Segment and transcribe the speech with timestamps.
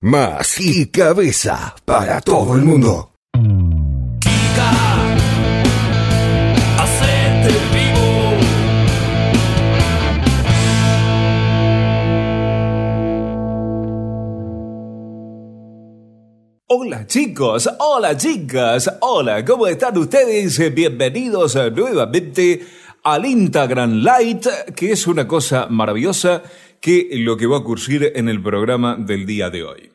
[0.00, 3.14] Más y cabeza para todo el mundo.
[4.20, 4.70] Kika,
[6.78, 8.38] hacete vivo.
[16.68, 20.72] Hola chicos, hola chicas, hola, ¿cómo están ustedes?
[20.72, 22.64] Bienvenidos nuevamente
[23.02, 24.46] al Instagram Light,
[24.76, 26.42] que es una cosa maravillosa
[26.80, 29.90] que lo que va a ocurrir en el programa del día de hoy.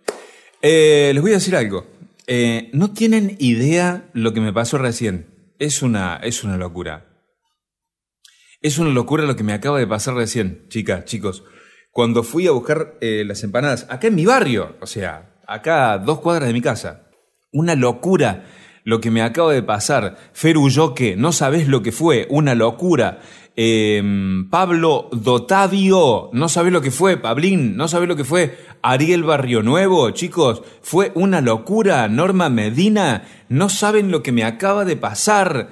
[0.61, 1.86] Eh, les voy a decir algo.
[2.28, 5.27] Eh, no tienen idea lo que me pasó recién.
[5.60, 7.10] Es una, es una locura.
[8.61, 11.43] Es una locura lo que me acaba de pasar recién, chicas, chicos.
[11.91, 15.97] Cuando fui a buscar eh, las empanadas, acá en mi barrio, o sea, acá a
[15.97, 17.10] dos cuadras de mi casa.
[17.52, 18.46] Una locura
[18.83, 20.18] lo que me acaba de pasar.
[20.33, 23.21] Ferulloque, no sabés lo que fue, una locura.
[23.56, 24.02] Eh,
[24.50, 27.18] Pablo Dotavio, no sabés lo que fue.
[27.18, 28.57] Pablín, no sabés lo que fue.
[28.82, 32.08] Ariel Barrio Nuevo, chicos, fue una locura.
[32.08, 35.69] Norma Medina, no saben lo que me acaba de pasar.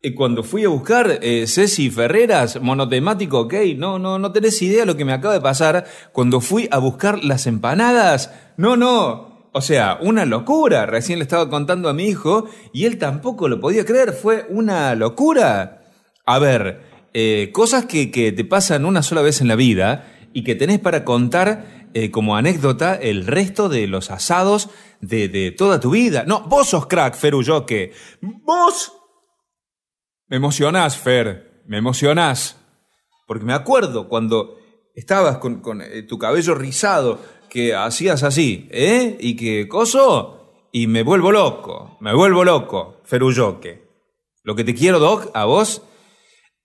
[0.00, 4.86] Eh, cuando fui a buscar eh, Ceci Ferreras, monotemático, ok, no, no, no tenés idea
[4.86, 8.32] lo que me acaba de pasar cuando fui a buscar las empanadas.
[8.56, 10.86] No, no, o sea, una locura.
[10.86, 14.12] Recién le estaba contando a mi hijo y él tampoco lo podía creer.
[14.12, 15.82] Fue una locura.
[16.24, 20.54] A ver, eh, cosas que, te pasan una sola vez en la vida y que
[20.54, 24.70] tenés para contar eh, como anécdota el resto de los asados
[25.00, 26.24] de, de toda tu vida.
[26.26, 27.92] No, vos sos crack, Ferulloque.
[28.20, 28.92] Vos
[30.28, 32.56] me emocionás, Fer, me emocionás.
[33.26, 34.56] Porque me acuerdo cuando
[34.94, 39.16] estabas con, con, eh, tu cabello rizado, que hacías así, ¿eh?
[39.20, 43.88] Y que coso, y me vuelvo loco, me vuelvo loco, Ferulloque.
[44.42, 45.82] Lo que te quiero, Doc, a vos.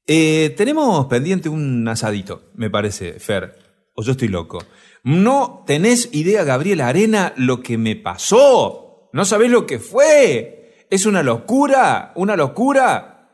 [0.05, 3.57] Eh, tenemos pendiente un asadito, me parece, Fer.
[3.95, 4.59] O yo estoy loco.
[5.03, 9.09] No tenés idea, Gabriel Arena, lo que me pasó.
[9.13, 10.85] No sabés lo que fue.
[10.89, 13.29] Es una locura, una locura.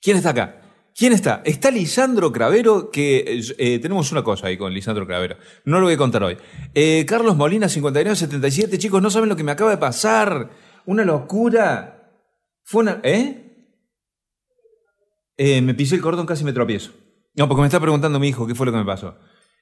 [0.00, 0.60] ¿Quién está acá?
[0.98, 1.42] ¿Quién está?
[1.44, 5.36] Está Lisandro Cravero, que eh, tenemos una cosa ahí con Lisandro Cravero.
[5.64, 6.36] No lo voy a contar hoy.
[6.74, 8.78] Eh, Carlos Molina, 5977.
[8.78, 10.50] Chicos, no saben lo que me acaba de pasar.
[10.86, 12.10] Una locura.
[12.64, 13.00] Fue una...
[13.04, 13.47] ¿Eh?
[15.38, 16.90] Eh, me pisé el cordón, casi me tropiezo.
[17.36, 19.14] No, porque me está preguntando mi hijo qué fue lo que me pasó.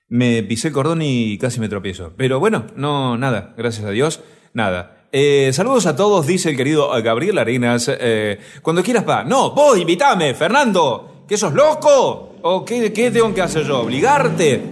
[0.08, 2.14] Me pisé el cordón y casi me tropiezo.
[2.16, 4.20] Pero bueno, no, nada, gracias a Dios,
[4.54, 5.06] nada.
[5.12, 7.90] Eh, saludos a todos, dice el querido Gabriel Arenas.
[7.92, 9.22] Eh, cuando quieras, pa.
[9.22, 11.24] No, vos, invítame, Fernando.
[11.28, 12.36] ¿Que sos loco?
[12.42, 13.80] ¿O qué, qué tengo que hacer yo?
[13.80, 14.62] ¿Obligarte?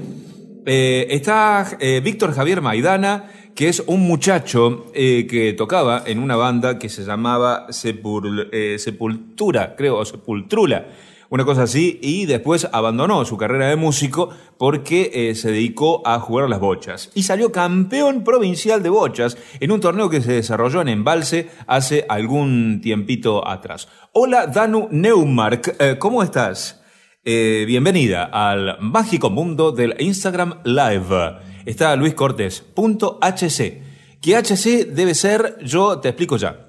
[0.64, 6.88] Está Víctor Javier Maidana, que es un muchacho eh, que tocaba en una banda que
[6.88, 10.86] se llamaba eh, Sepultura, creo, o Sepultrula,
[11.30, 16.20] una cosa así, y después abandonó su carrera de músico porque eh, se dedicó a
[16.20, 17.10] jugar a las bochas.
[17.14, 22.06] Y salió campeón provincial de bochas en un torneo que se desarrolló en Embalse hace
[22.08, 23.88] algún tiempito atrás.
[24.12, 26.80] Hola, Danu Neumark, ¿cómo estás?
[27.24, 31.53] Bienvenida al mágico mundo del Instagram Live.
[31.66, 33.82] Está Luis Cortés, punto HC.
[34.20, 36.66] Que HC debe ser, yo te explico ya.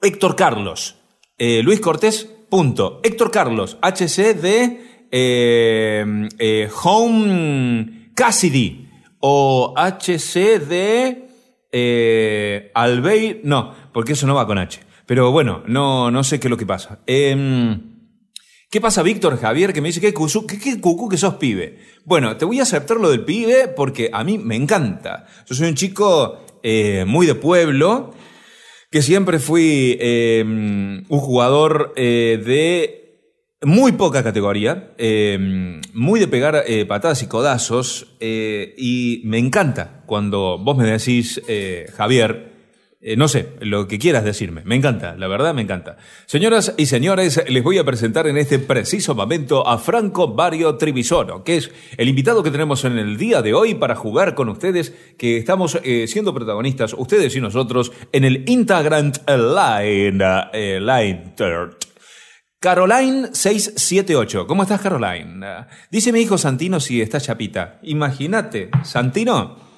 [0.00, 0.96] Héctor Carlos.
[1.36, 3.00] Eh, Luis Cortés, punto.
[3.02, 8.88] Héctor Carlos, HC de eh, eh, Home Cassidy.
[9.20, 13.40] O HC de Albey.
[13.44, 14.80] No, porque eso no va con H.
[15.06, 17.00] Pero bueno, no, no sé qué es lo que pasa.
[17.06, 17.89] Em,
[18.70, 21.80] ¿Qué pasa, Víctor Javier, que me dice que cucu, que, que cucú que sos pibe?
[22.04, 25.26] Bueno, te voy a aceptar lo del pibe porque a mí me encanta.
[25.48, 28.14] Yo soy un chico eh, muy de pueblo,
[28.88, 36.62] que siempre fui eh, un jugador eh, de muy poca categoría, eh, muy de pegar
[36.64, 42.49] eh, patadas y codazos, eh, y me encanta cuando vos me decís, eh, Javier,
[43.02, 44.60] eh, no sé, lo que quieras decirme.
[44.64, 45.96] Me encanta, la verdad me encanta.
[46.26, 51.42] Señoras y señores, les voy a presentar en este preciso momento a Franco Barrio Trivisono,
[51.42, 54.94] que es el invitado que tenemos en el día de hoy para jugar con ustedes,
[55.16, 60.22] que estamos eh, siendo protagonistas, ustedes y nosotros, en el Instagram Line.
[60.52, 61.76] eh, line third.
[62.60, 64.44] Caroline678.
[64.46, 65.46] ¿Cómo estás, Caroline?
[65.46, 67.78] Ah, Dice mi hijo Santino si está chapita.
[67.82, 69.69] Imagínate, Santino.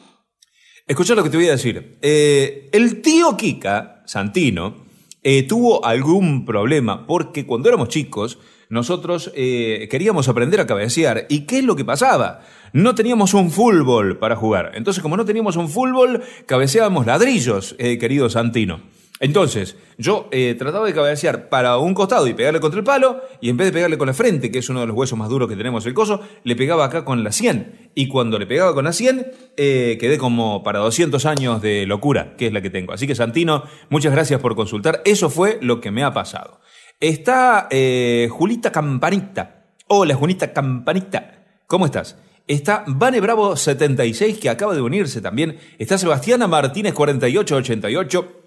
[0.92, 1.96] Escucha lo que te voy a decir.
[2.02, 4.84] Eh, el tío Kika, Santino,
[5.22, 11.24] eh, tuvo algún problema porque cuando éramos chicos nosotros eh, queríamos aprender a cabecear.
[11.30, 12.42] ¿Y qué es lo que pasaba?
[12.74, 14.72] No teníamos un fútbol para jugar.
[14.74, 18.82] Entonces, como no teníamos un fútbol, cabeceábamos ladrillos, querido Santino.
[19.22, 23.50] Entonces, yo eh, trataba de cabecear para un costado y pegarle contra el palo, y
[23.50, 25.48] en vez de pegarle con la frente, que es uno de los huesos más duros
[25.48, 27.92] que tenemos el coso, le pegaba acá con la 100.
[27.94, 29.24] Y cuando le pegaba con la 100,
[29.56, 32.92] eh, quedé como para 200 años de locura, que es la que tengo.
[32.92, 35.02] Así que Santino, muchas gracias por consultar.
[35.04, 36.60] Eso fue lo que me ha pasado.
[36.98, 39.66] Está eh, Julita Campanita.
[39.86, 41.44] Hola, Julita Campanita.
[41.68, 42.18] ¿Cómo estás?
[42.48, 45.58] Está Vane Bravo 76, que acaba de unirse también.
[45.78, 48.41] Está Sebastiana Martínez 4888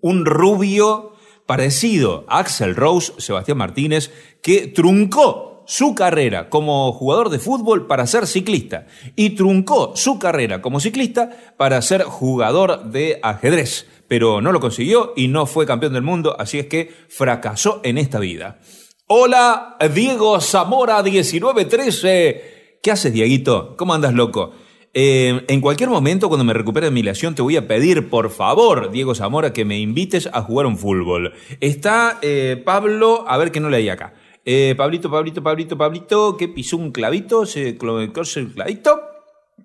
[0.00, 1.12] un rubio
[1.46, 4.10] parecido a Axel Rose, Sebastián Martínez,
[4.42, 8.86] que truncó su carrera como jugador de fútbol para ser ciclista
[9.16, 15.12] y truncó su carrera como ciclista para ser jugador de ajedrez, pero no lo consiguió
[15.16, 18.58] y no fue campeón del mundo, así es que fracasó en esta vida.
[19.06, 22.78] Hola, Diego Zamora 1913.
[22.82, 23.76] ¿Qué haces, Dieguito?
[23.76, 24.52] ¿Cómo andas, loco?
[24.94, 28.30] Eh, en cualquier momento, cuando me recupere de mi lesión, te voy a pedir, por
[28.30, 31.32] favor, Diego Zamora, que me invites a jugar un fútbol.
[31.60, 34.14] Está eh, Pablo, a ver que no leí acá.
[34.44, 39.00] Eh, Pablito, Pablito, Pablito, Pablito, que pisó un clavito, se clavó el clavito.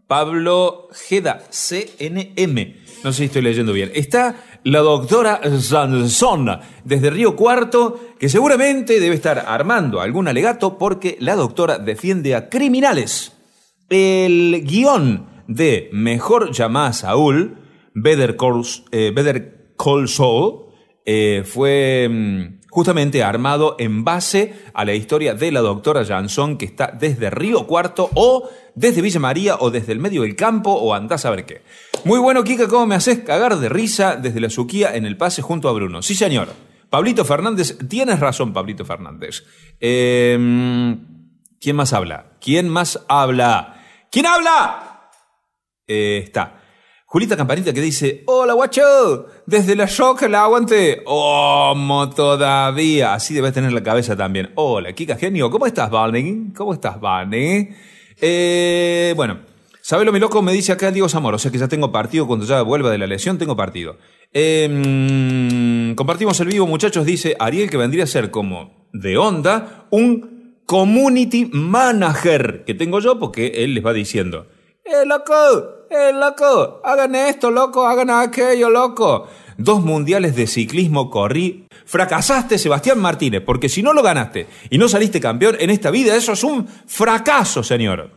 [0.08, 2.76] Pablo Geda, CNM.
[3.04, 3.92] No sé si estoy leyendo bien.
[3.94, 11.18] Está la doctora Sansón, desde Río Cuarto, que seguramente debe estar armando algún alegato porque
[11.20, 13.37] la doctora defiende a criminales.
[13.90, 17.58] El guion de Mejor llamada Saúl,
[17.94, 18.62] Better Call,
[18.92, 20.66] eh, Better Call Saul,
[21.06, 26.66] eh, fue mm, justamente armado en base a la historia de la doctora Jansson que
[26.66, 30.94] está desde Río Cuarto o desde Villa María o desde el medio del campo o
[30.94, 31.62] andás a ver qué.
[32.04, 35.42] Muy bueno, Kika, ¿cómo me haces cagar de risa desde la Suquía en el pase
[35.42, 36.02] junto a Bruno?
[36.02, 36.50] Sí, señor.
[36.90, 39.44] Pablito Fernández, tienes razón, Pablito Fernández.
[39.80, 41.00] Em,
[41.60, 42.38] ¿Quién más habla?
[42.40, 43.77] ¿Quién más habla?
[44.18, 45.12] ¿Quién habla?
[45.86, 46.60] Eh, está.
[47.06, 51.04] Julita Campanita que dice, hola guacho, desde la shock la aguante.
[51.04, 53.14] ¿Cómo todavía?
[53.14, 54.54] Así debes tener la cabeza también.
[54.56, 56.52] Hola, Kika Genio, ¿cómo estás, Barney?
[56.58, 57.70] ¿Cómo estás, Barney?
[58.20, 59.42] Eh, bueno,
[59.84, 62.48] Sabelo mi loco me dice acá Diego Zamora, o sea que ya tengo partido, cuando
[62.48, 63.98] ya vuelva de la lesión tengo partido.
[64.34, 70.37] Em, compartimos el vivo, muchachos, dice Ariel que vendría a ser como de onda un
[70.68, 74.48] community manager que tengo yo porque él les va diciendo,
[74.84, 75.34] ¡eh, loco!
[75.90, 76.82] ¡eh, loco!
[76.84, 77.88] ¡Hagan esto, loco!
[77.88, 79.28] ¡Hagan aquello, loco!
[79.58, 81.66] Dos mundiales de ciclismo corrí.
[81.86, 86.16] Fracasaste, Sebastián Martínez, porque si no lo ganaste y no saliste campeón en esta vida,
[86.16, 88.12] eso es un fracaso, señor.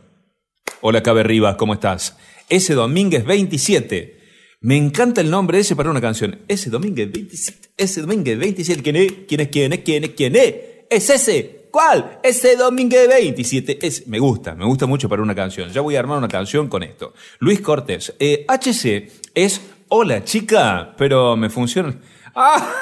[0.81, 2.17] Hola, Cabe Rivas, ¿cómo estás?
[2.49, 4.19] Ese Domínguez 27.
[4.59, 6.41] Me encanta el nombre ese para una canción.
[6.49, 7.69] Ese Domínguez 27.
[7.77, 8.83] Ese Domínguez 27.
[8.83, 9.11] ¿Quién es?
[9.25, 9.47] ¿Quién es?
[9.47, 9.79] ¿Quién es?
[9.79, 10.09] ¿Quién es?
[10.11, 10.55] ¿Quién es?
[10.89, 11.60] Es ese.
[11.71, 12.19] ¿Cuál?
[12.21, 13.85] Ese domingo de 27.
[13.85, 15.69] Es, me gusta, me gusta mucho para una canción.
[15.69, 17.13] Ya voy a armar una canción con esto.
[17.39, 18.13] Luis Cortés.
[18.19, 21.95] HC eh, es hola chica, pero me funciona.
[22.35, 22.73] ¡Ah!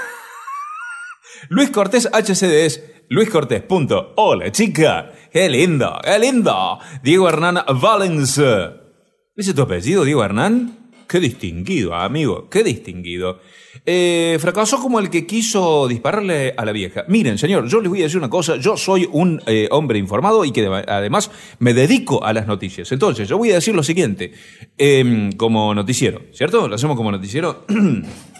[1.50, 4.14] Luis Cortés HCD es Luis Cortés, punto.
[4.18, 5.12] Hola chica.
[5.32, 6.80] Qué lindo, qué lindo.
[7.04, 8.40] Diego Hernán Valens.
[8.40, 10.79] ¿Ese es tu apellido, Diego Hernán?
[11.10, 13.40] Qué distinguido, amigo, qué distinguido.
[13.84, 17.04] Eh, fracasó como el que quiso dispararle a la vieja.
[17.08, 18.58] Miren, señor, yo les voy a decir una cosa.
[18.58, 22.92] Yo soy un eh, hombre informado y que además me dedico a las noticias.
[22.92, 24.34] Entonces, yo voy a decir lo siguiente.
[24.78, 26.68] Em, como noticiero, ¿cierto?
[26.68, 27.66] Lo hacemos como noticiero.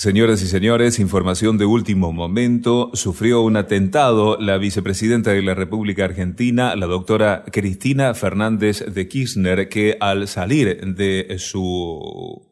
[0.00, 2.92] Señoras y señores, información de último momento.
[2.94, 9.68] Sufrió un atentado la vicepresidenta de la República Argentina, la doctora Cristina Fernández de Kirchner,
[9.68, 12.46] que al salir de su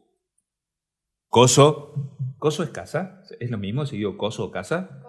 [1.29, 2.35] Coso.
[2.37, 3.23] ¿Coso es casa?
[3.39, 5.01] ¿Es lo mismo si digo coso o casa?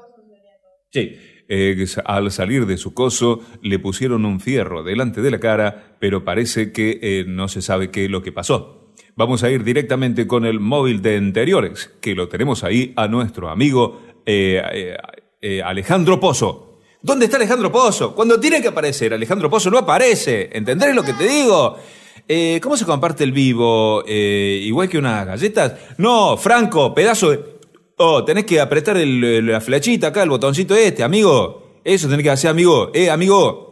[0.92, 1.16] Sí.
[1.48, 6.24] Eh, al salir de su coso le pusieron un fierro delante de la cara, pero
[6.24, 8.77] parece que eh, no se sabe qué es lo que pasó.
[9.18, 13.48] Vamos a ir directamente con el móvil de interiores, que lo tenemos ahí a nuestro
[13.48, 14.62] amigo eh,
[15.64, 16.78] Alejandro Pozo.
[17.02, 18.14] ¿Dónde está Alejandro Pozo?
[18.14, 20.50] Cuando tiene que aparecer, Alejandro Pozo no aparece.
[20.52, 21.76] ¿Entendés lo que te digo?
[22.28, 24.04] Eh, ¿Cómo se comparte el vivo?
[24.06, 25.74] Eh, ¿Igual que unas galletas?
[25.96, 27.40] No, Franco, pedazo de...
[27.96, 31.80] Oh, tenés que apretar la flechita acá, el botoncito este, amigo.
[31.82, 32.92] Eso tenés que hacer, amigo.
[32.94, 33.68] Eh, amigo.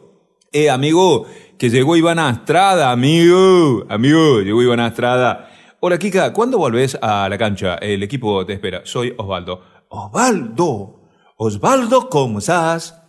[0.50, 1.24] Eh, amigo.
[1.58, 3.86] Que llegó Iván Astrada, amigo.
[3.88, 5.48] Amigo, llegó Iván Astrada.
[5.80, 7.76] Hola, Kika, ¿cuándo volvés a la cancha?
[7.76, 8.82] El equipo te espera.
[8.84, 9.62] Soy Osvaldo.
[9.88, 11.08] Osvaldo.
[11.38, 13.00] Osvaldo, ¿cómo estás?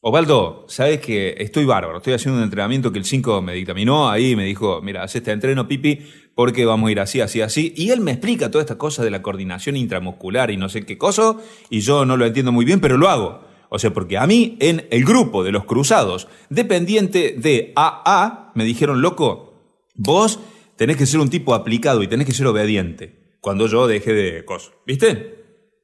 [0.00, 4.36] Osvaldo, sabes que estoy bárbaro, estoy haciendo un entrenamiento que el 5 me dictaminó, ahí
[4.36, 6.00] me dijo, mira, haz este entreno, Pipi,
[6.36, 7.74] porque vamos a ir así, así, así.
[7.76, 10.96] Y él me explica toda esta cosa de la coordinación intramuscular y no sé qué
[10.98, 11.36] cosa,
[11.68, 13.47] y yo no lo entiendo muy bien, pero lo hago.
[13.68, 18.64] O sea, porque a mí, en el grupo de los cruzados, dependiente de AA, me
[18.64, 19.54] dijeron, loco,
[19.94, 20.40] vos
[20.76, 23.16] tenés que ser un tipo aplicado y tenés que ser obediente.
[23.40, 24.72] cuando yo deje de cosas.
[24.84, 25.38] ¿Viste?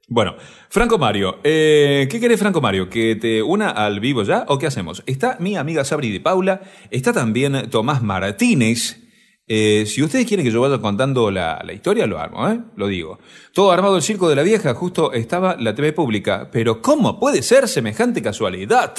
[0.09, 0.35] Bueno,
[0.69, 2.91] Franco Mario, eh, ¿qué querés Franco Mario?
[2.91, 5.03] ¿Que te una al vivo ya o qué hacemos?
[5.07, 6.61] Está mi amiga Sabri de Paula,
[6.91, 9.04] está también Tomás Martínez.
[9.47, 12.61] Eh, si ustedes quieren que yo vaya contando la, la historia, lo armo, ¿eh?
[12.77, 13.19] Lo digo.
[13.53, 16.49] Todo armado el circo de la vieja, justo estaba la TV pública.
[16.51, 18.95] Pero ¿cómo puede ser semejante casualidad?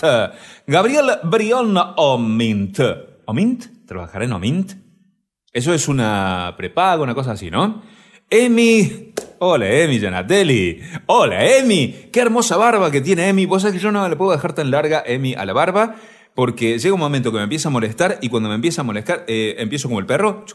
[0.68, 2.80] Gabriel Brion Omint.
[3.26, 3.66] ¿Omint?
[3.88, 4.74] ¿Trabajará en Omint?
[5.52, 7.82] Eso es una prepaga, una cosa así, ¿no?
[8.30, 9.14] Emi.
[9.40, 10.82] Hola, Emi Janatelli.
[11.06, 12.10] Hola, Emi.
[12.12, 13.46] Qué hermosa barba que tiene Emi.
[13.46, 15.96] Vos sabés que yo no le puedo dejar tan larga, Emi, a la barba,
[16.36, 19.24] porque llega un momento que me empieza a molestar y cuando me empieza a molestar,
[19.28, 20.46] eh, empiezo como el perro.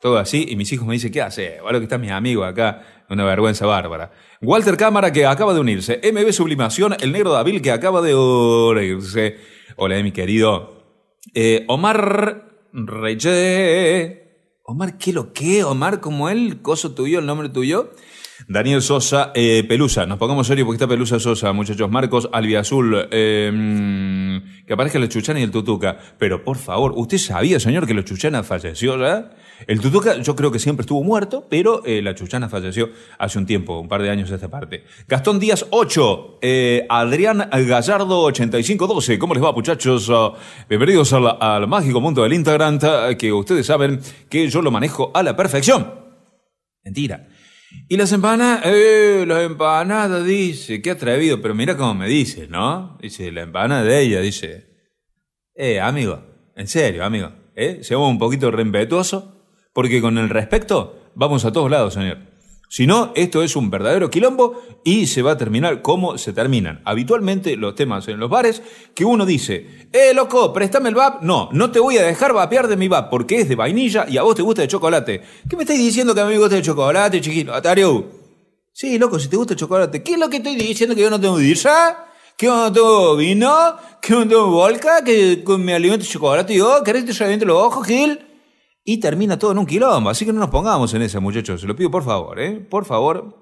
[0.00, 1.60] Todo así, y mis hijos me dicen, ¿qué hace?
[1.60, 4.12] Bueno, que está mi amigo acá, una vergüenza bárbara.
[4.40, 6.00] Walter Cámara, que acaba de unirse.
[6.02, 9.36] MB Sublimación, el negro David, que acaba de unirse.
[9.76, 10.80] Hola, Emi, querido.
[11.34, 14.18] Eh, Omar Reyes.
[14.62, 15.64] Omar, ¿qué lo que?
[15.64, 17.90] Omar, como él, coso tuyo, el nombre tuyo.
[18.48, 21.90] Daniel Sosa, eh, Pelusa, nos pongamos serio porque está Pelusa Sosa, muchachos.
[21.90, 25.98] Marcos Albiazul, eh, mm, que aparezca la Chuchana y el Tutuca.
[26.18, 29.30] Pero por favor, ¿usted sabía, señor, que la Chuchana falleció ya?
[29.66, 33.46] El Tutuca yo creo que siempre estuvo muerto, pero eh, la Chuchana falleció hace un
[33.46, 34.84] tiempo, un par de años a esta parte.
[35.06, 39.18] Gastón Díaz 8, eh, Adrián Gallardo 8512.
[39.18, 40.08] ¿Cómo les va, muchachos?
[40.10, 40.32] Ah,
[40.68, 42.78] bienvenidos al, al mágico mundo del Instagram,
[43.18, 45.92] que ustedes saben que yo lo manejo a la perfección.
[46.82, 47.28] Mentira.
[47.88, 52.98] Y las empanadas, eh, las empanadas, dice, qué atrevido, pero mira cómo me dice, ¿no?
[53.00, 54.68] Dice, la empanada de ella, dice,
[55.54, 56.22] eh, amigo,
[56.56, 57.80] en serio, amigo, ¿eh?
[57.82, 59.24] Seamos un poquito respetuosos,
[59.72, 62.29] porque con el respecto vamos a todos lados, señor.
[62.72, 66.80] Si no, esto es un verdadero quilombo y se va a terminar como se terminan
[66.84, 68.62] habitualmente los temas en los bares,
[68.94, 71.20] que uno dice, eh, loco, préstame el VAP.
[71.22, 74.18] No, no te voy a dejar vapear de mi VAP porque es de vainilla y
[74.18, 75.20] a vos te gusta de chocolate.
[75.48, 77.52] ¿Qué me estáis diciendo que a mí me gusta de chocolate, chiquito?
[77.52, 78.06] Atario.
[78.72, 80.04] Sí, loco, si te gusta el chocolate.
[80.04, 82.06] ¿Qué es lo que estoy diciendo que yo no tengo dirsa?
[82.36, 83.76] ¿Que yo no tengo vino?
[84.00, 85.02] ¿Que yo no tengo volca?
[85.02, 86.84] ¿Que mi alimento chocolate yo?
[86.84, 88.29] ¿Querés que te reviente los ojos, Gil?
[88.84, 90.10] Y termina todo en un quilombo.
[90.10, 91.60] Así que no nos pongamos en esa, muchachos.
[91.60, 92.52] Se lo pido por favor, ¿eh?
[92.60, 93.36] Por favor.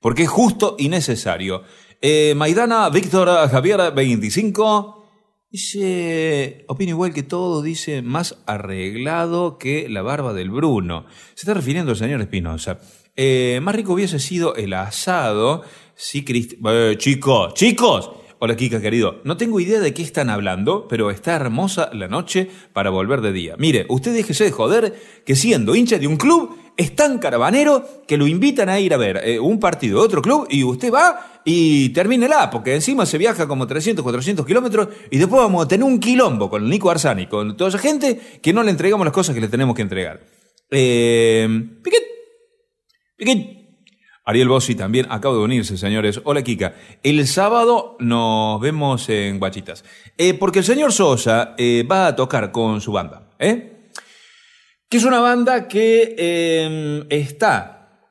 [0.00, 1.62] Porque es justo y necesario.
[2.00, 5.00] Eh, Maidana Víctor Javier 25
[5.50, 11.06] dice, opina igual que todo, dice, más arreglado que la barba del Bruno.
[11.34, 12.80] Se está refiriendo al señor Espinosa.
[13.16, 15.62] Eh, más rico hubiese sido el asado
[15.94, 16.56] si Cristi...
[16.64, 18.10] Eh, chicos, chicos,
[18.42, 19.20] Hola Kika, querido.
[19.24, 23.32] No tengo idea de qué están hablando, pero está hermosa la noche para volver de
[23.32, 23.54] día.
[23.58, 24.94] Mire, usted déjese de joder
[25.26, 28.96] que siendo hincha de un club es tan caravanero que lo invitan a ir a
[28.96, 33.18] ver eh, un partido de otro club y usted va y termínela, porque encima se
[33.18, 37.26] viaja como 300, 400 kilómetros y después vamos a tener un quilombo con Nico Arsani,
[37.26, 40.18] con toda esa gente que no le entregamos las cosas que le tenemos que entregar.
[40.70, 41.46] Eh,
[41.82, 42.04] Piquet.
[43.18, 43.59] Piquet.
[44.24, 46.20] Ariel Bossi también acaba de unirse, señores.
[46.24, 46.74] Hola, Kika.
[47.02, 49.84] El sábado nos vemos en Guachitas.
[50.18, 53.90] Eh, porque el señor Sosa eh, va a tocar con su banda, ¿eh?
[54.88, 58.08] Que es una banda que eh, está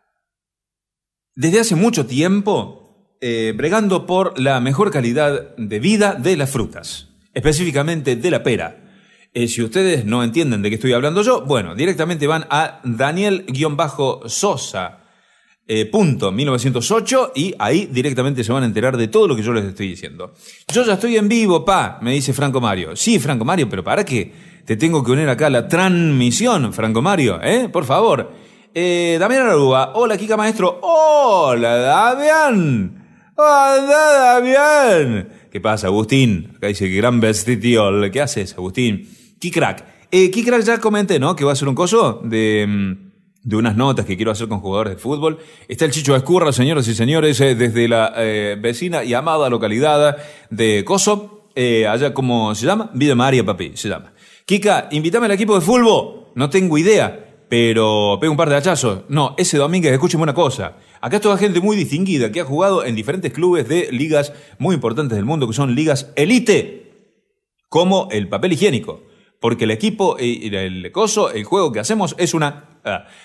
[1.35, 2.77] desde hace mucho tiempo
[3.21, 8.89] bregando por la mejor calidad de vida de las frutas, específicamente de la pera.
[9.31, 13.45] Eh, si ustedes no entienden de qué estoy hablando yo, bueno, directamente van a Daniel-Sosa
[15.71, 19.53] eh, punto 1908 y ahí directamente se van a enterar de todo lo que yo
[19.53, 20.33] les estoy diciendo.
[20.73, 22.95] Yo ya estoy en vivo, pa, me dice Franco Mario.
[22.95, 24.33] Sí, Franco Mario, pero ¿para qué?
[24.65, 27.69] Te tengo que unir acá a la transmisión, Franco Mario, ¿eh?
[27.71, 28.31] Por favor.
[28.73, 35.29] Eh, Damián Aruba, hola Kika Maestro, hola Damián, hola Damián.
[35.51, 36.53] ¿Qué pasa, Agustín?
[36.57, 38.09] Acá dice gran vestidiol.
[38.09, 39.07] ¿Qué haces, Agustín?
[39.37, 39.85] Kikrak.
[40.09, 41.35] Eh, Kikrak ya comenté, ¿no?
[41.35, 43.08] Que va a ser un coso de...
[43.43, 45.39] de unas notas que quiero hacer con jugadores de fútbol.
[45.67, 50.17] Está el Chicho Escurra, señoras y señores, eh, desde la eh, vecina y amada localidad
[50.49, 54.13] de Coso, eh, allá como se llama, Vida María, papi, se llama.
[54.45, 56.27] Kika, invítame al equipo de fútbol.
[56.35, 59.01] No tengo idea, pero pego un par de hachazos.
[59.09, 60.77] No, ese domingo escúcheme una cosa.
[61.01, 64.75] Acá es toda gente muy distinguida que ha jugado en diferentes clubes de ligas muy
[64.75, 66.91] importantes del mundo, que son ligas elite,
[67.69, 69.03] como el papel higiénico.
[69.39, 72.65] Porque el equipo, eh, el coso, el juego que hacemos es una...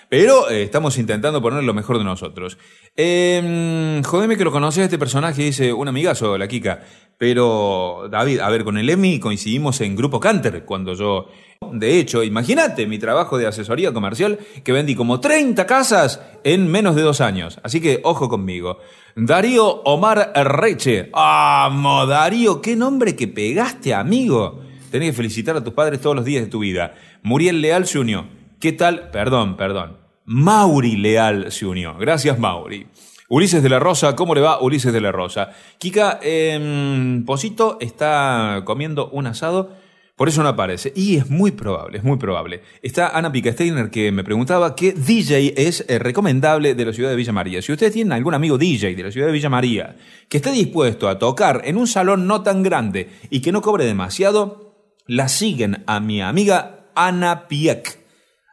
[0.09, 2.57] pero eh, estamos intentando poner lo mejor de nosotros.
[2.97, 6.83] Eh, jodeme que lo conoces este personaje, dice un amigazo, la Kika.
[7.19, 11.29] Pero, David, a ver, con el Emi coincidimos en Grupo Canter cuando yo...
[11.73, 16.95] De hecho, imagínate mi trabajo de asesoría comercial que vendí como 30 casas en menos
[16.95, 17.59] de dos años.
[17.63, 18.79] Así que ojo conmigo.
[19.17, 21.09] Darío Omar Reche.
[21.13, 22.61] ¡Vamos, Darío!
[22.61, 24.64] ¡Qué nombre que pegaste, amigo!
[24.95, 26.95] Tenés que felicitar a tus padres todos los días de tu vida.
[27.25, 28.29] Muriel Leal se unió.
[28.61, 29.11] ¿Qué tal?
[29.11, 29.97] Perdón, perdón.
[30.25, 31.97] Mauri Leal se unió.
[31.99, 32.87] Gracias, Mauri.
[33.29, 35.51] Ulises de la Rosa, ¿cómo le va Ulises de la Rosa?
[35.79, 39.73] Kika, eh, Posito está comiendo un asado,
[40.15, 40.93] por eso no aparece.
[40.95, 42.63] Y es muy probable, es muy probable.
[42.81, 47.17] Está Ana Picasteiner que me preguntaba qué DJ es eh, recomendable de la ciudad de
[47.17, 47.63] Villa María.
[47.63, 49.97] Si ustedes tienen algún amigo DJ de la ciudad de Villa María
[50.29, 53.87] que esté dispuesto a tocar en un salón no tan grande y que no cobre
[53.87, 54.64] demasiado,
[55.07, 57.99] la siguen a mi amiga Ana Pieck.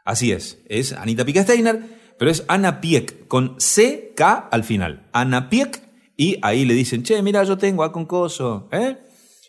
[0.06, 5.08] Así es, es Anita Picasteiner pero es Ana Pieck, con CK al final.
[5.12, 5.82] Ana Pieck,
[6.16, 8.70] y ahí le dicen, che, mira, yo tengo a Concoso.
[8.72, 8.96] ¿eh?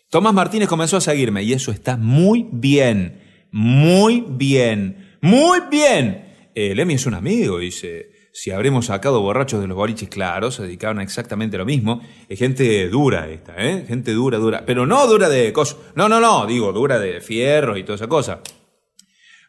[0.09, 6.49] Tomás Martínez comenzó a seguirme, y eso está muy bien, muy bien, muy bien.
[6.55, 8.09] El Emi es un amigo, dice.
[8.35, 12.01] Si habremos sacado borrachos de los boliches, claro, se dedicaban a exactamente lo mismo.
[12.27, 13.85] Es gente dura esta, ¿eh?
[13.87, 14.63] Gente dura, dura.
[14.65, 15.77] Pero no dura de cosas.
[15.93, 18.41] No, no, no, digo, dura de fierro y toda esa cosa.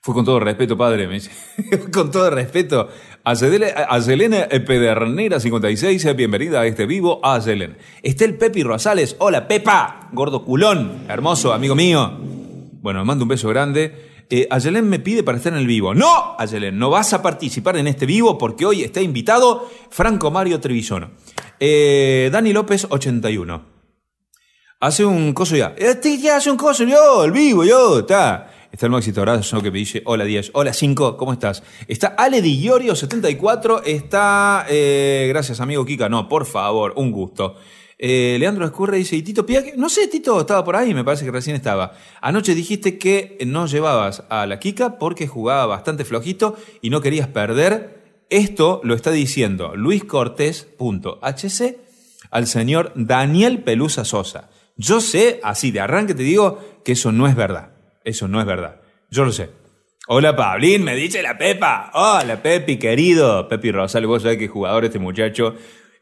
[0.03, 1.09] Fue con todo respeto, padre,
[1.95, 2.91] con todo respeto.
[3.25, 7.79] A Selena Pedernera 56, bienvenida a este vivo a Selena.
[8.03, 9.17] Está el Pepi Rosales.
[9.19, 12.19] Hola, Pepa, gordo culón, hermoso, amigo mío.
[12.83, 14.14] Bueno, mando un beso grande.
[14.31, 15.95] Eh, Ayelen me pide para estar en el vivo.
[15.95, 20.61] No, Ayelen, no vas a participar en este vivo porque hoy está invitado Franco Mario
[20.61, 21.11] Trevisono.
[21.61, 23.75] Eh, Dani López, 81.
[24.81, 25.75] Hace un coso ya.
[25.77, 28.51] Este ya hace un coso yo, el vivo, yo, está.
[28.71, 31.63] Está el Maxi Torazo que me dice, hola 10, hola 5, ¿cómo estás?
[31.87, 37.55] Está Ale Di Giorio 74, está, eh, gracias amigo Kika, no, por favor, un gusto.
[38.07, 39.65] Eh, Leandro Escurre dice, ¿y Tito Pia?
[39.79, 41.95] No sé, Tito estaba por ahí, me parece que recién estaba.
[42.21, 47.29] Anoche dijiste que no llevabas a la Kika porque jugaba bastante flojito y no querías
[47.29, 48.27] perder.
[48.29, 51.77] Esto lo está diciendo Luis Cortés.hc
[52.31, 54.51] al señor Daniel Pelusa Sosa.
[54.77, 57.71] Yo sé, así de arranque te digo, que eso no es verdad.
[58.05, 58.83] Eso no es verdad.
[59.11, 59.49] Yo lo sé.
[60.09, 61.91] Hola, Pablín, me dice la Pepa.
[61.95, 63.49] Hola, Pepi, querido.
[63.49, 65.57] Pepi Rosales, vos sabés que jugador este muchacho.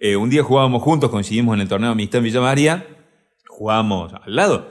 [0.05, 2.87] Eh, un día jugábamos juntos, coincidimos en el torneo Amistad en Villa María.
[3.47, 4.67] Jugábamos al lado.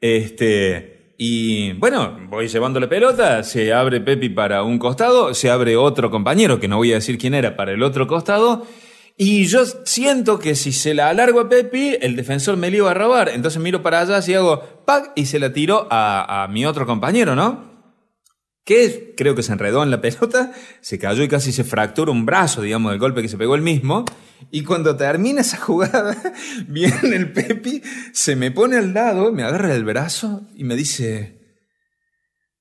[0.00, 5.76] Este, y bueno, voy llevando la pelota, se abre Pepi para un costado, se abre
[5.76, 8.66] otro compañero, que no voy a decir quién era, para el otro costado.
[9.16, 12.90] Y yo siento que si se la alargo a Pepi, el defensor me la iba
[12.90, 13.28] a robar.
[13.28, 15.12] Entonces miro para allá y hago ¡pac!
[15.14, 17.73] y se la tiro a, mi otro compañero, ¿no?
[18.64, 22.24] Que creo que se enredó en la pelota, se cayó y casi se fracturó un
[22.24, 24.04] brazo, digamos, del golpe que se pegó el mismo.
[24.50, 26.16] Y cuando termina esa jugada,
[26.68, 31.40] viene el Pepi, se me pone al lado, me agarra el brazo y me dice,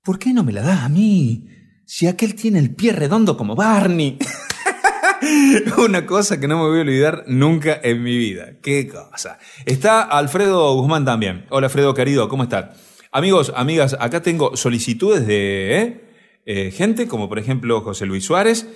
[0.03, 1.47] ¿por qué no me la das a mí?
[1.85, 4.17] Si aquel tiene el pie redondo como Barney.
[5.77, 8.57] Una cosa que no me voy a olvidar nunca en mi vida.
[8.61, 9.37] Qué cosa.
[9.65, 11.45] Está Alfredo Guzmán también.
[11.49, 12.92] Hola Alfredo querido, ¿cómo estás?
[13.13, 16.01] Amigos, amigas, acá tengo solicitudes de ¿eh?
[16.45, 18.67] Eh, gente como por ejemplo José Luis Suárez.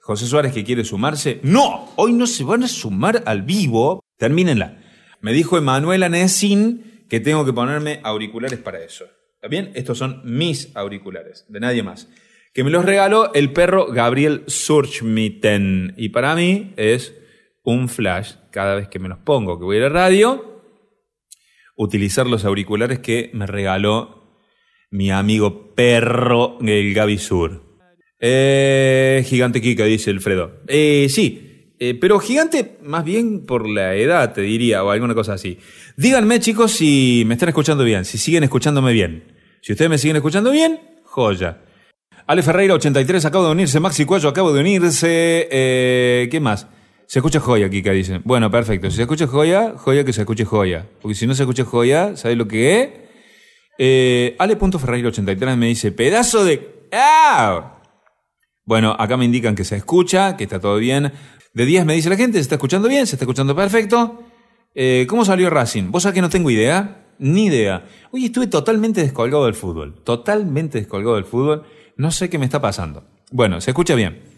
[0.00, 1.40] José Suárez que quiere sumarse.
[1.42, 4.04] No, hoy no se van a sumar al vivo.
[4.18, 4.82] Termínenla.
[5.22, 9.04] Me dijo Emanuela Nessin que tengo que ponerme auriculares para eso.
[9.36, 9.70] ¿Está bien?
[9.74, 12.08] Estos son mis auriculares, de nadie más
[12.54, 15.92] que me los regaló el perro Gabriel Surchmitten.
[15.96, 17.12] Y para mí es
[17.64, 20.53] un flash cada vez que me los pongo, que voy a la radio,
[21.76, 24.38] utilizar los auriculares que me regaló
[24.90, 27.62] mi amigo perro el Gaby Sur.
[28.20, 30.62] Eh, gigante Kika, dice Alfredo.
[30.68, 35.34] Eh, sí, eh, pero gigante más bien por la edad, te diría, o alguna cosa
[35.34, 35.58] así.
[35.96, 39.34] Díganme, chicos, si me están escuchando bien, si siguen escuchándome bien.
[39.60, 41.62] Si ustedes me siguen escuchando bien, joya.
[42.26, 43.80] Ale Ferreira, 83, acabo de unirse.
[43.80, 45.48] Maxi Cuello, acabo de unirse.
[45.50, 46.68] Eh, ¿Qué más?
[47.06, 48.22] Se escucha joya, Kika, dicen.
[48.24, 48.90] Bueno, perfecto.
[48.90, 50.86] Si se escucha joya, joya que se escuche joya.
[51.00, 52.88] Porque si no se escucha joya, ¿sabes lo que es?
[53.78, 56.88] Eh, Ale.ferreira83 me dice, pedazo de...
[56.92, 57.82] ¡Ah!
[58.64, 61.12] Bueno, acá me indican que se escucha, que está todo bien.
[61.52, 64.22] De 10 me dice la gente, se está escuchando bien, se está escuchando perfecto.
[64.74, 65.90] Eh, ¿Cómo salió Racing?
[65.90, 67.04] ¿Vos sabés que no tengo idea?
[67.18, 67.84] Ni idea.
[68.10, 70.02] Oye, estuve totalmente descolgado del fútbol.
[70.02, 71.64] Totalmente descolgado del fútbol.
[71.96, 73.04] No sé qué me está pasando.
[73.30, 74.33] Bueno, se escucha bien.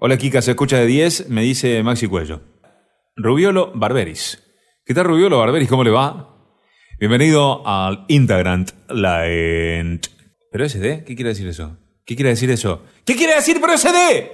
[0.00, 2.40] Hola Kika, se escucha de 10, me dice Maxi Cuello.
[3.16, 4.40] Rubiolo Barberis.
[4.86, 5.68] ¿Qué tal Rubiolo Barberis?
[5.68, 6.54] ¿Cómo le va?
[7.00, 10.06] Bienvenido al Integrant Light.
[10.52, 11.02] ¿Pero SD?
[11.04, 11.78] ¿Qué quiere decir eso?
[12.06, 12.84] ¿Qué quiere decir eso?
[13.04, 14.30] ¿Qué quiere decir pero SD?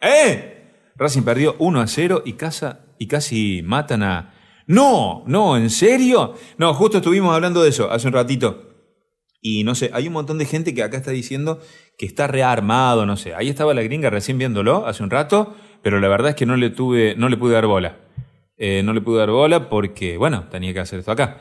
[0.00, 0.92] ¿Eh?
[0.96, 4.34] Racing perdió 1 a 0 y, casa, y casi matan a...
[4.66, 6.34] No, no, ¿en serio?
[6.56, 8.68] No, justo estuvimos hablando de eso hace un ratito.
[9.40, 11.60] Y no sé, hay un montón de gente que acá está diciendo
[11.98, 13.34] que está rearmado, no sé.
[13.34, 16.56] Ahí estaba la gringa recién viéndolo hace un rato, pero la verdad es que no
[16.56, 17.96] le tuve, no le pude dar bola.
[18.56, 21.38] Eh, no le pude dar bola porque, bueno, tenía que hacer esto acá.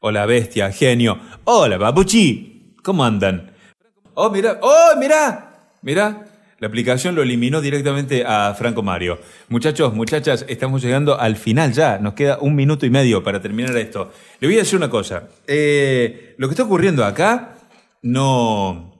[0.00, 1.18] Hola bestia, genio.
[1.44, 2.74] Hola papuchi.
[2.82, 3.52] ¿Cómo andan?
[4.14, 6.26] Oh, mira, oh, mira, mira.
[6.58, 9.18] La aplicación lo eliminó directamente a Franco Mario.
[9.48, 11.98] Muchachos, muchachas, estamos llegando al final ya.
[11.98, 14.12] Nos queda un minuto y medio para terminar esto.
[14.40, 15.28] Le voy a decir una cosa.
[15.46, 17.56] Eh, lo que está ocurriendo acá
[18.02, 18.91] no,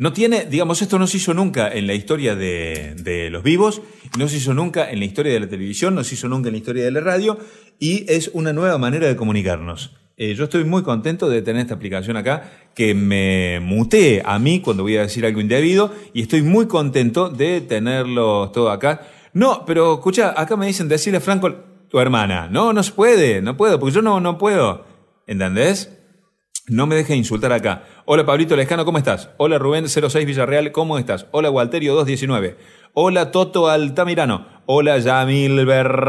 [0.00, 3.82] no tiene, digamos, esto no se hizo nunca en la historia de, los vivos,
[4.18, 6.54] no se hizo nunca en la historia de la televisión, no se hizo nunca en
[6.54, 7.38] la historia de la radio,
[7.78, 9.94] y es una nueva manera de comunicarnos.
[10.16, 14.60] Eh, yo estoy muy contento de tener esta aplicación acá que me mutee a mí
[14.60, 19.02] cuando voy a decir algo indebido y estoy muy contento de tenerlo todo acá.
[19.34, 21.52] No, pero escucha, acá me dicen decirle a Franco,
[21.90, 22.48] tu hermana.
[22.50, 24.86] No, no se puede, no puedo, porque yo no, no puedo.
[25.26, 25.94] ¿Entendés?
[26.68, 27.84] No me deje insultar acá.
[28.12, 29.30] Hola Pablito Lescano, ¿cómo estás?
[29.36, 31.26] Hola Rubén 06 Villarreal, ¿cómo estás?
[31.30, 32.56] Hola Walterio 219.
[32.92, 34.48] Hola Toto Altamirano.
[34.66, 36.00] Hola Yamil Vergara.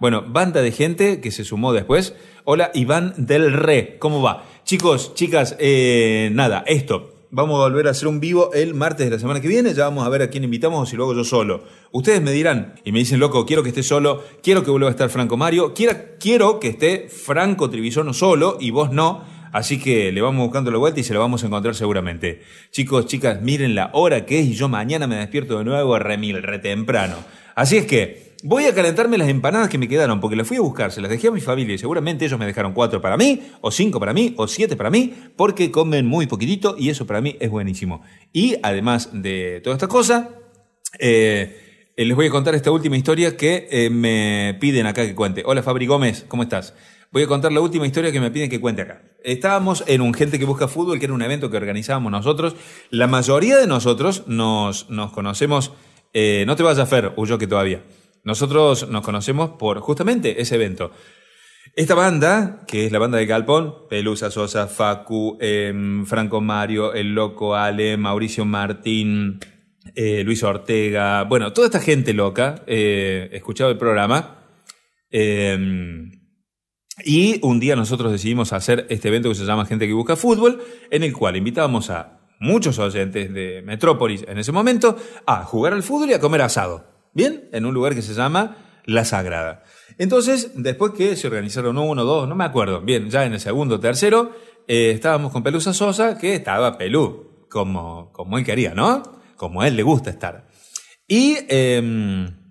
[0.00, 2.16] Bueno, banda de gente que se sumó después.
[2.44, 4.46] Hola, Iván del Re, ¿cómo va?
[4.64, 7.26] Chicos, chicas, eh, nada, esto.
[7.30, 9.74] Vamos a volver a hacer un vivo el martes de la semana que viene.
[9.74, 11.64] Ya vamos a ver a quién invitamos o si luego yo solo.
[11.92, 14.92] Ustedes me dirán y me dicen, loco, quiero que esté solo, quiero que vuelva a
[14.92, 19.36] estar Franco Mario, quiero, quiero que esté Franco Trivisono solo y vos no.
[19.52, 22.42] Así que le vamos buscando la vuelta y se lo vamos a encontrar seguramente.
[22.70, 25.98] Chicos, chicas, miren la hora que es y yo mañana me despierto de nuevo a
[25.98, 27.16] remil, re temprano.
[27.54, 30.60] Así es que voy a calentarme las empanadas que me quedaron, porque las fui a
[30.60, 33.42] buscar, se las dejé a mi familia y seguramente ellos me dejaron cuatro para mí,
[33.60, 37.20] o cinco para mí, o siete para mí, porque comen muy poquitito y eso para
[37.20, 38.02] mí es buenísimo.
[38.32, 40.30] Y además de toda esta cosa,
[40.98, 45.42] eh, les voy a contar esta última historia que eh, me piden acá que cuente.
[45.44, 46.74] Hola Fabri Gómez, ¿cómo estás?
[47.10, 49.02] Voy a contar la última historia que me piden que cuente acá.
[49.24, 52.54] Estábamos en un Gente que Busca Fútbol, que era un evento que organizábamos nosotros.
[52.90, 55.72] La mayoría de nosotros nos, nos conocemos
[56.12, 57.82] eh, no te vayas, Fer, huyo que todavía.
[58.24, 60.90] Nosotros nos conocemos por justamente ese evento.
[61.76, 67.14] Esta banda, que es la banda de Galpón, Pelusa Sosa, Facu, em, Franco Mario, El
[67.14, 69.38] Loco Ale, Mauricio Martín,
[69.94, 74.34] eh, Luis Ortega, bueno, toda esta gente loca, eh, el programa.
[77.04, 80.62] Y un día nosotros decidimos hacer este evento que se llama Gente que Busca Fútbol,
[80.90, 85.82] en el cual invitábamos a muchos oyentes de Metrópolis en ese momento a jugar al
[85.82, 86.86] fútbol y a comer asado.
[87.12, 89.64] Bien, en un lugar que se llama La Sagrada.
[89.98, 93.80] Entonces, después que se organizaron uno, dos, no me acuerdo, bien, ya en el segundo,
[93.80, 94.32] tercero,
[94.68, 99.02] eh, estábamos con Pelusa Sosa, que estaba pelú, como, como él quería, ¿no?
[99.36, 100.46] Como a él le gusta estar.
[101.08, 102.47] Y em,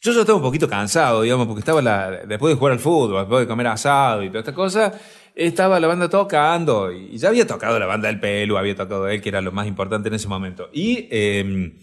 [0.00, 3.20] yo ya estaba un poquito cansado, digamos, porque estaba la, después de jugar al fútbol,
[3.20, 4.92] después de comer asado y toda esta cosa,
[5.34, 9.20] estaba la banda tocando y ya había tocado la banda del pelo, había tocado él,
[9.20, 10.68] que era lo más importante en ese momento.
[10.72, 11.78] Y em,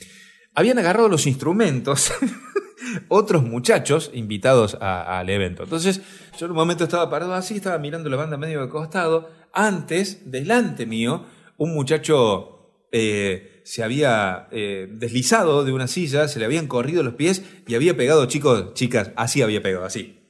[0.54, 2.13] habían agarrado los instrumentos
[3.10, 5.63] otros muchachos invitados al evento.
[5.63, 6.01] Entonces,
[6.38, 9.30] yo en un momento estaba parado así, estaba mirando la banda medio de costado.
[9.54, 11.25] Antes, delante mío,
[11.58, 17.15] un muchacho eh, se había eh, deslizado de una silla, se le habían corrido los
[17.15, 20.21] pies y había pegado, chicos, chicas, así había pegado, así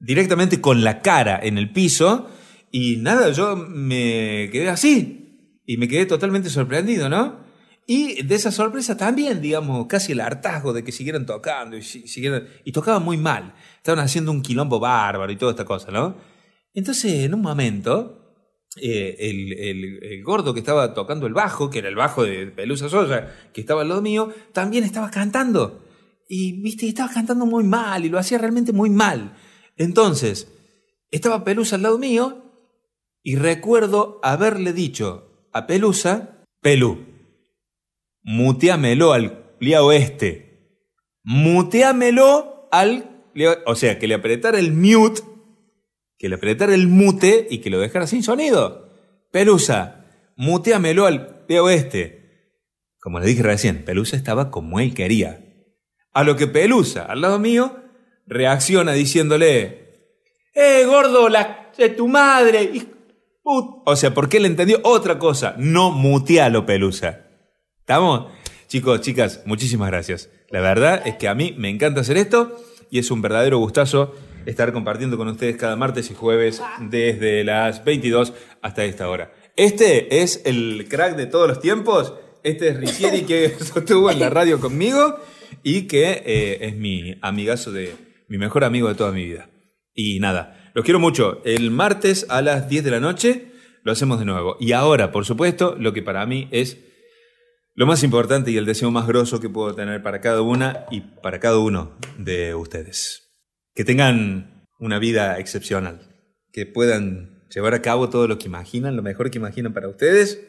[0.00, 2.28] directamente con la cara en el piso
[2.72, 7.48] y nada, yo me quedé así y me quedé totalmente sorprendido, ¿no?
[7.86, 12.46] Y de esa sorpresa también, digamos, casi el hartazgo de que siguieran tocando y, siguieran,
[12.64, 13.54] y tocaban muy mal.
[13.76, 16.16] Estaban haciendo un quilombo bárbaro y toda esta cosa, ¿no?
[16.72, 18.19] Entonces, en un momento,
[18.76, 23.50] eh, el, gordo que estaba tocando el bajo, que era el bajo de Pelusa Soya,
[23.52, 25.84] que estaba al lado mío, también estaba cantando.
[26.28, 29.36] Y, viste, estaba cantando muy mal y lo hacía realmente muy mal.
[29.76, 30.48] Entonces,
[31.10, 32.44] estaba Pelusa al lado mío
[33.22, 37.06] y recuerdo haberle dicho a Pelusa, Pelú,
[38.22, 40.50] muteamelo al liao este.
[41.22, 43.24] Muteamelo al
[43.66, 45.22] O sea, que le apretara el mute,
[46.20, 48.90] que le apretara el mute y que lo dejara sin sonido.
[49.32, 50.04] Pelusa,
[50.36, 52.60] muteamelo al liao este.
[53.00, 55.40] Como le dije recién, Pelusa estaba como él quería.
[56.12, 57.74] A lo que Pelusa, al lado mío,
[58.26, 60.10] reacciona diciéndole,
[60.54, 62.70] ¡Eh, gordo, la de tu madre!
[63.42, 67.28] O sea, porque él entendió otra cosa, no mutealo, Pelusa.
[67.78, 68.30] ¿Estamos?
[68.68, 70.28] Chicos, chicas, muchísimas gracias.
[70.50, 72.58] La verdad es que a mí me encanta hacer esto
[72.90, 74.14] y es un verdadero gustazo
[74.46, 79.32] estar compartiendo con ustedes cada martes y jueves desde las 22 hasta esta hora.
[79.56, 82.14] Este es el crack de todos los tiempos.
[82.42, 83.44] Este es Ricieri que
[83.76, 85.18] estuvo en la radio conmigo
[85.62, 87.94] y que eh, es mi amigazo de,
[88.28, 89.50] mi mejor amigo de toda mi vida.
[89.94, 91.42] Y nada, los quiero mucho.
[91.44, 94.56] El martes a las 10 de la noche lo hacemos de nuevo.
[94.60, 96.78] Y ahora, por supuesto, lo que para mí es
[97.74, 101.00] lo más importante y el deseo más grosso que puedo tener para cada una y
[101.00, 103.29] para cada uno de ustedes.
[103.74, 106.00] Que tengan una vida excepcional,
[106.52, 110.40] que puedan llevar a cabo todo lo que imaginan, lo mejor que imaginan para ustedes,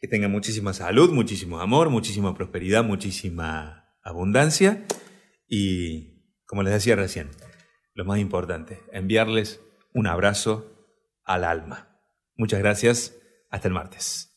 [0.00, 4.84] que tengan muchísima salud, muchísimo amor, muchísima prosperidad, muchísima abundancia
[5.48, 7.30] y, como les decía recién,
[7.94, 9.60] lo más importante, enviarles
[9.94, 10.70] un abrazo
[11.24, 11.98] al alma.
[12.36, 13.14] Muchas gracias,
[13.50, 14.36] hasta el martes.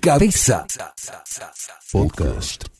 [0.00, 0.66] ¡Qué cabeza!
[1.92, 2.79] Podcast.